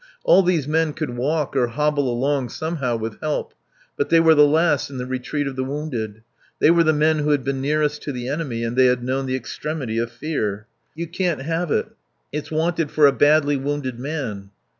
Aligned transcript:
All 0.23 0.41
these 0.41 0.67
men 0.67 0.93
could 0.93 1.11
walk 1.15 1.55
or 1.55 1.67
hobble 1.67 2.11
along 2.11 2.49
somehow 2.49 2.97
with 2.97 3.19
help. 3.19 3.53
But 3.95 4.09
they 4.09 4.19
were 4.19 4.33
the 4.33 4.47
last 4.47 4.89
in 4.89 4.97
the 4.97 5.05
retreat 5.05 5.45
of 5.45 5.55
the 5.55 5.63
wounded; 5.63 6.23
they 6.59 6.71
were 6.71 6.83
the 6.83 6.91
men 6.91 7.19
who 7.19 7.29
had 7.29 7.43
been 7.43 7.61
nearest 7.61 8.01
to 8.01 8.11
the 8.11 8.27
enemy, 8.27 8.63
and 8.63 8.75
they 8.75 8.87
had 8.87 9.03
known 9.03 9.27
the 9.27 9.35
extremity 9.35 9.99
of 9.99 10.11
fear. 10.11 10.65
"You 10.95 11.05
can't 11.05 11.43
have 11.43 11.69
it. 11.69 11.85
It's 12.31 12.49
wanted 12.49 12.89
for 12.89 13.05
a 13.05 13.11
badly 13.11 13.57
wounded 13.57 13.99
man." 13.99 14.49